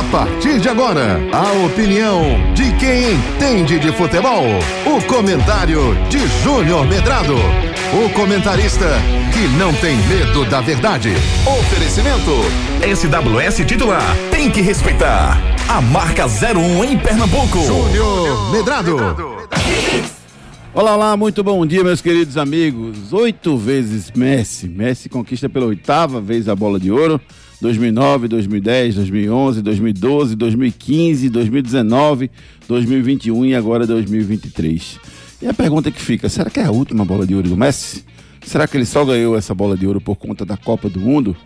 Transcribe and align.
A 0.00 0.02
partir 0.04 0.58
de 0.58 0.66
agora, 0.66 1.20
a 1.30 1.66
opinião 1.66 2.22
de 2.54 2.72
quem 2.78 3.12
entende 3.12 3.78
de 3.78 3.92
futebol. 3.92 4.46
O 4.86 5.02
comentário 5.04 5.94
de 6.08 6.26
Júnior 6.42 6.86
Medrado. 6.86 7.34
O 7.92 8.08
comentarista 8.14 8.86
que 9.30 9.46
não 9.58 9.74
tem 9.74 9.98
medo 10.06 10.46
da 10.46 10.62
verdade. 10.62 11.12
Oferecimento. 11.46 12.32
SWS 12.80 13.66
titular. 13.66 14.16
Tem 14.30 14.50
que 14.50 14.62
respeitar. 14.62 15.36
A 15.68 15.82
marca 15.82 16.24
01 16.24 16.82
em 16.82 16.96
Pernambuco. 16.96 17.62
Júnior 17.62 18.50
Medrado. 18.52 18.96
Olá, 20.72 20.94
olá, 20.94 21.16
muito 21.16 21.42
bom 21.42 21.66
dia, 21.66 21.82
meus 21.82 22.00
queridos 22.00 22.36
amigos. 22.36 23.12
Oito 23.12 23.56
vezes 23.56 24.12
Messi. 24.12 24.68
Messi 24.68 25.08
conquista 25.08 25.48
pela 25.48 25.66
oitava 25.66 26.20
vez 26.20 26.48
a 26.48 26.54
bola 26.54 26.78
de 26.78 26.92
ouro. 26.92 27.20
2009, 27.60 28.28
2010, 28.28 28.94
2011, 28.94 29.62
2012, 29.62 30.36
2015, 30.36 31.28
2019, 31.28 32.30
2021 32.68 33.46
e 33.46 33.54
agora 33.56 33.84
2023. 33.84 35.00
E 35.42 35.48
a 35.48 35.52
pergunta 35.52 35.90
que 35.90 36.00
fica: 36.00 36.28
será 36.28 36.48
que 36.48 36.60
é 36.60 36.64
a 36.64 36.70
última 36.70 37.04
bola 37.04 37.26
de 37.26 37.34
ouro 37.34 37.48
do 37.48 37.56
Messi? 37.56 38.04
Será 38.46 38.68
que 38.68 38.76
ele 38.76 38.86
só 38.86 39.04
ganhou 39.04 39.36
essa 39.36 39.52
bola 39.52 39.76
de 39.76 39.88
ouro 39.88 40.00
por 40.00 40.14
conta 40.14 40.46
da 40.46 40.56
Copa 40.56 40.88
do 40.88 41.00
Mundo? 41.00 41.36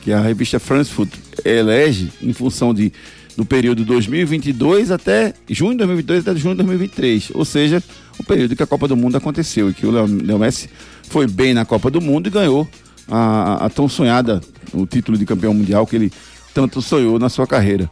Que 0.00 0.14
a 0.14 0.20
revista 0.20 0.58
France 0.58 0.90
Foot 0.90 1.12
elege 1.44 2.10
em 2.22 2.32
função 2.32 2.72
de, 2.72 2.90
do 3.36 3.44
período 3.44 3.84
2022 3.84 4.90
até 4.90 5.34
junho 5.50 5.72
de 5.72 5.78
2022 5.78 6.26
até 6.26 6.40
junho 6.40 6.54
de 6.54 6.62
2023. 6.62 7.32
Ou 7.34 7.44
seja, 7.44 7.82
o 8.18 8.24
período 8.24 8.56
que 8.56 8.62
a 8.62 8.66
Copa 8.66 8.88
do 8.88 8.96
Mundo 8.96 9.16
aconteceu 9.16 9.70
e 9.70 9.74
que 9.74 9.86
o 9.86 9.90
Leo 9.90 10.38
Messi 10.38 10.68
foi 11.08 11.26
bem 11.26 11.54
na 11.54 11.64
Copa 11.64 11.90
do 11.90 12.00
Mundo 12.00 12.28
e 12.28 12.30
ganhou 12.30 12.68
a, 13.08 13.66
a 13.66 13.70
tão 13.70 13.88
sonhada, 13.88 14.40
o 14.72 14.86
título 14.86 15.16
de 15.16 15.24
campeão 15.24 15.54
mundial 15.54 15.86
que 15.86 15.96
ele 15.96 16.12
tanto 16.54 16.80
sonhou 16.80 17.18
na 17.18 17.28
sua 17.28 17.46
carreira. 17.46 17.90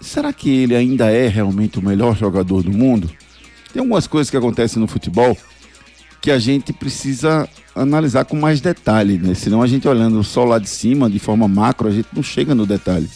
Será 0.00 0.32
que 0.32 0.50
ele 0.50 0.74
ainda 0.74 1.10
é 1.10 1.28
realmente 1.28 1.78
o 1.78 1.82
melhor 1.82 2.16
jogador 2.16 2.62
do 2.62 2.72
mundo? 2.72 3.10
Tem 3.72 3.80
algumas 3.80 4.06
coisas 4.06 4.30
que 4.30 4.36
acontecem 4.36 4.80
no 4.80 4.86
futebol 4.86 5.36
que 6.20 6.30
a 6.30 6.38
gente 6.38 6.72
precisa 6.72 7.48
analisar 7.74 8.24
com 8.24 8.36
mais 8.36 8.60
detalhe, 8.60 9.18
né? 9.18 9.34
Senão 9.34 9.60
a 9.60 9.66
gente 9.66 9.86
olhando 9.86 10.22
só 10.22 10.44
lá 10.44 10.58
de 10.58 10.68
cima, 10.68 11.10
de 11.10 11.18
forma 11.18 11.46
macro, 11.46 11.88
a 11.88 11.90
gente 11.90 12.08
não 12.14 12.22
chega 12.22 12.54
no 12.54 12.64
detalhe. 12.64 13.08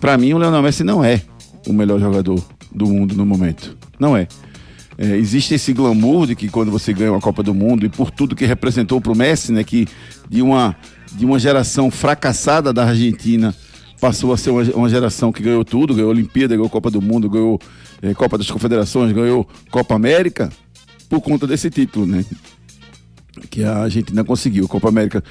Para 0.00 0.16
mim, 0.16 0.32
o 0.32 0.38
Leonel 0.38 0.62
Messi 0.62 0.82
não 0.82 1.04
é 1.04 1.22
o 1.66 1.72
melhor 1.72 2.00
jogador 2.00 2.42
do 2.72 2.86
mundo 2.86 3.14
no 3.14 3.26
momento. 3.26 3.76
Não 3.98 4.16
é. 4.16 4.26
É, 5.02 5.16
existe 5.16 5.54
esse 5.54 5.72
glamour 5.72 6.26
de 6.26 6.36
que 6.36 6.46
quando 6.50 6.70
você 6.70 6.92
ganha 6.92 7.10
uma 7.10 7.22
Copa 7.22 7.42
do 7.42 7.54
Mundo 7.54 7.86
e 7.86 7.88
por 7.88 8.10
tudo 8.10 8.36
que 8.36 8.44
representou 8.44 9.00
para 9.00 9.10
o 9.10 9.16
Messi, 9.16 9.50
né, 9.50 9.64
que 9.64 9.88
de 10.28 10.42
uma, 10.42 10.76
de 11.12 11.24
uma 11.24 11.38
geração 11.38 11.90
fracassada 11.90 12.70
da 12.70 12.84
Argentina 12.84 13.54
passou 13.98 14.30
a 14.30 14.36
ser 14.36 14.50
uma, 14.50 14.62
uma 14.74 14.90
geração 14.90 15.32
que 15.32 15.42
ganhou 15.42 15.64
tudo, 15.64 15.94
ganhou 15.94 16.10
Olimpíada, 16.10 16.54
ganhou 16.54 16.68
Copa 16.68 16.90
do 16.90 17.00
Mundo, 17.00 17.30
ganhou 17.30 17.58
é, 18.02 18.12
Copa 18.12 18.36
das 18.36 18.50
Confederações, 18.50 19.10
ganhou 19.10 19.48
Copa 19.70 19.94
América 19.94 20.50
por 21.08 21.22
conta 21.22 21.46
desse 21.46 21.70
título, 21.70 22.06
né? 22.06 22.22
Que 23.48 23.64
a 23.64 23.78
Argentina 23.78 24.22
conseguiu. 24.22 24.68
Copa 24.68 24.90
América 24.90 25.24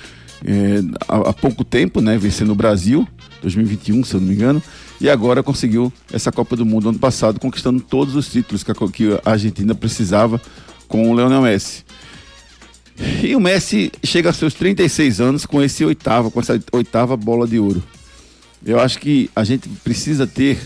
é, 0.43 0.81
há, 1.07 1.29
há 1.29 1.33
pouco 1.33 1.63
tempo, 1.63 2.01
né? 2.01 2.17
Vencendo 2.17 2.53
o 2.53 2.55
Brasil, 2.55 3.07
2021, 3.41 4.03
se 4.03 4.13
eu 4.13 4.19
não 4.19 4.27
me 4.27 4.33
engano, 4.33 4.61
e 4.99 5.09
agora 5.09 5.41
conseguiu 5.41 5.91
essa 6.11 6.31
Copa 6.31 6.55
do 6.55 6.65
Mundo 6.65 6.89
ano 6.89 6.99
passado, 6.99 7.39
conquistando 7.39 7.81
todos 7.81 8.15
os 8.15 8.29
títulos 8.29 8.63
que 8.63 8.71
a, 8.71 9.31
Argentina 9.31 9.73
precisava 9.73 10.41
com 10.87 11.09
o 11.09 11.13
Leonel 11.13 11.41
Messi. 11.41 11.83
E 13.23 13.35
o 13.35 13.39
Messi 13.39 13.91
chega 14.03 14.29
aos 14.29 14.37
seus 14.37 14.53
36 14.53 15.21
anos 15.21 15.45
com 15.45 15.61
esse 15.61 15.85
oitavo, 15.85 16.29
com 16.29 16.39
essa 16.39 16.59
oitava 16.73 17.15
bola 17.15 17.47
de 17.47 17.57
ouro. 17.57 17.81
Eu 18.65 18.79
acho 18.79 18.99
que 18.99 19.29
a 19.33 19.43
gente 19.45 19.69
precisa 19.69 20.27
ter 20.27 20.59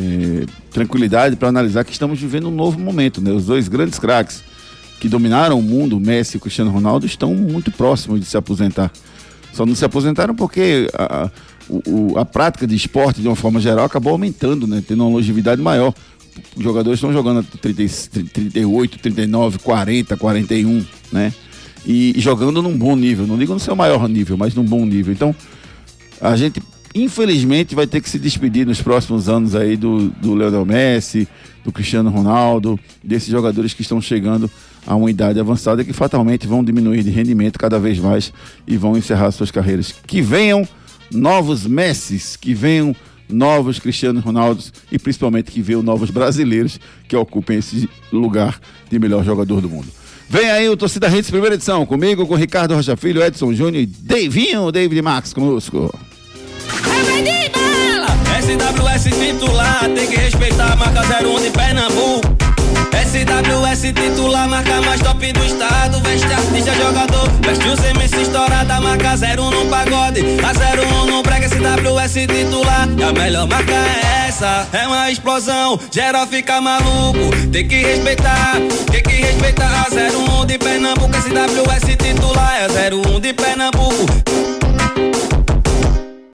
é, 0.00 0.46
tranquilidade 0.70 1.34
para 1.34 1.48
analisar 1.48 1.84
que 1.84 1.90
estamos 1.90 2.20
vivendo 2.20 2.48
um 2.48 2.52
novo 2.52 2.78
momento, 2.78 3.20
né? 3.20 3.32
Os 3.32 3.46
dois 3.46 3.66
grandes 3.66 3.98
craques 3.98 4.44
que 5.00 5.08
dominaram 5.08 5.58
o 5.58 5.62
mundo, 5.62 5.98
Messi 6.00 6.36
e 6.36 6.40
Cristiano 6.40 6.70
Ronaldo, 6.70 7.04
estão 7.04 7.34
muito 7.34 7.70
próximos 7.70 8.20
de 8.20 8.26
se 8.26 8.36
aposentar. 8.36 8.90
Só 9.52 9.66
não 9.66 9.74
se 9.74 9.84
aposentaram 9.84 10.34
porque 10.34 10.88
a, 10.94 11.30
o, 11.68 12.18
a 12.18 12.24
prática 12.24 12.66
de 12.66 12.74
esporte, 12.74 13.20
de 13.20 13.26
uma 13.26 13.36
forma 13.36 13.60
geral, 13.60 13.84
acabou 13.84 14.12
aumentando, 14.12 14.66
né? 14.66 14.82
Tendo 14.86 15.04
uma 15.04 15.10
longevidade 15.10 15.60
maior. 15.60 15.92
Os 16.56 16.62
jogadores 16.62 16.98
estão 16.98 17.12
jogando 17.12 17.42
30, 17.42 17.82
38, 18.32 18.98
39, 18.98 19.58
40, 19.58 20.16
41, 20.16 20.84
né? 21.12 21.32
E, 21.84 22.14
jogando 22.18 22.62
num 22.62 22.76
bom 22.76 22.96
nível. 22.96 23.26
Não 23.26 23.38
digo 23.38 23.52
no 23.52 23.60
seu 23.60 23.74
maior 23.74 24.08
nível, 24.08 24.36
mas 24.36 24.54
num 24.54 24.64
bom 24.64 24.84
nível. 24.84 25.12
Então, 25.12 25.34
a 26.20 26.36
gente, 26.36 26.62
infelizmente, 26.94 27.74
vai 27.74 27.86
ter 27.86 28.00
que 28.00 28.10
se 28.10 28.18
despedir 28.18 28.66
nos 28.66 28.82
próximos 28.82 29.28
anos 29.28 29.54
aí 29.54 29.76
do, 29.76 30.08
do 30.10 30.34
Leonel 30.34 30.64
Messi, 30.64 31.28
do 31.64 31.72
Cristiano 31.72 32.10
Ronaldo, 32.10 32.78
desses 33.02 33.28
jogadores 33.28 33.72
que 33.72 33.82
estão 33.82 34.00
chegando 34.00 34.50
a 34.86 34.94
uma 34.94 35.10
idade 35.10 35.40
avançada 35.40 35.84
que 35.84 35.92
fatalmente 35.92 36.46
vão 36.46 36.62
diminuir 36.62 37.02
de 37.02 37.10
rendimento 37.10 37.58
cada 37.58 37.78
vez 37.78 37.98
mais 37.98 38.32
e 38.66 38.76
vão 38.76 38.96
encerrar 38.96 39.30
suas 39.32 39.50
carreiras. 39.50 39.92
Que 40.06 40.22
venham 40.22 40.66
novos 41.10 41.66
Messis, 41.66 42.36
que 42.36 42.54
venham 42.54 42.94
novos 43.28 43.78
Cristiano 43.78 44.20
Ronaldos 44.20 44.72
e 44.90 44.98
principalmente 44.98 45.50
que 45.50 45.60
venham 45.60 45.82
novos 45.82 46.10
brasileiros 46.10 46.78
que 47.08 47.16
ocupem 47.16 47.58
esse 47.58 47.88
lugar 48.12 48.60
de 48.90 48.98
melhor 48.98 49.24
jogador 49.24 49.60
do 49.60 49.68
mundo. 49.68 49.88
Vem 50.28 50.50
aí 50.50 50.68
o 50.68 50.76
Torcida 50.76 51.08
Redes, 51.08 51.30
primeira 51.30 51.54
edição, 51.54 51.86
comigo, 51.86 52.26
com 52.26 52.34
Ricardo 52.34 52.74
Rocha 52.74 52.96
Filho, 52.96 53.22
Edson 53.22 53.52
Júnior 53.52 53.82
e 53.82 53.86
Davinho, 53.86 54.72
David 54.72 55.00
Max 55.02 55.32
conosco. 55.32 55.92
SWS 58.46 59.04
titular, 59.04 59.88
tem 59.94 60.08
que 60.08 60.16
respeitar 60.16 60.72
a 60.72 60.76
marca 60.76 61.02
01 61.02 61.42
de 61.42 61.50
Pernambuco. 61.50 62.36
SWS 62.92 63.92
titular, 63.92 64.48
marca 64.48 64.80
mais 64.82 65.00
top 65.00 65.32
do 65.32 65.44
estado. 65.44 66.00
Veste 66.00 66.32
artista, 66.32 66.74
jogador. 66.74 67.25
Marca 68.96 69.14
01 69.14 69.50
no 69.50 69.66
pagode. 69.66 70.20
A 70.42 70.52
01 70.52 71.06
no 71.06 71.22
brega, 71.22 71.48
SWS 71.48 72.14
titular. 72.26 72.88
E 72.98 73.02
a 73.02 73.12
melhor 73.12 73.46
marca 73.46 73.72
é 73.72 74.28
essa. 74.28 74.66
É 74.72 74.86
uma 74.86 75.10
explosão, 75.10 75.78
geral 75.90 76.26
fica 76.26 76.60
maluco. 76.60 77.30
Tem 77.52 77.66
que 77.66 77.76
respeitar, 77.76 78.54
tem 78.90 79.02
que 79.02 79.14
respeitar. 79.14 79.86
A 79.86 80.42
01 80.42 80.46
de 80.46 80.58
Pernambuco, 80.58 81.14
SWS 81.14 81.96
titular. 81.96 82.56
É 82.56 82.94
01 82.94 83.20
de 83.20 83.32
Pernambuco. 83.32 84.25